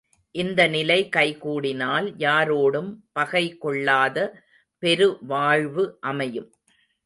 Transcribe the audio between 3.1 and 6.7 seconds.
பகை கொள்ளாத பெரு வாழ்வு அமையும்.